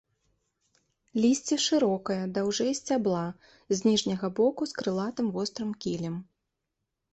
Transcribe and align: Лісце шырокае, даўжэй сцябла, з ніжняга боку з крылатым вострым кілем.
Лісце 1.25 1.57
шырокае, 1.65 2.17
даўжэй 2.39 2.73
сцябла, 2.81 3.21
з 3.75 3.81
ніжняга 3.91 4.33
боку 4.41 4.61
з 4.75 4.83
крылатым 4.83 5.27
вострым 5.39 5.71
кілем. 5.87 6.21